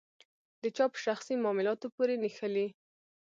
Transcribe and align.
د 0.61 0.63
چا 0.75 0.85
په 0.93 0.97
شخصي 1.05 1.35
معاملاتو 1.43 1.87
پورې 1.95 2.13
نښلي. 2.23 2.67